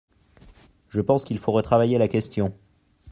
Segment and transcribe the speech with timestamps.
[0.89, 2.57] Je pense qu’il faut retravailler la question.